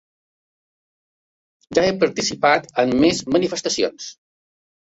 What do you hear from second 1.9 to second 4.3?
participat en més manifestacions.